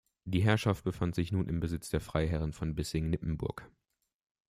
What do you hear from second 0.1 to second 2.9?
Die Herrschaft befand sich nun im Besitz der Freiherren von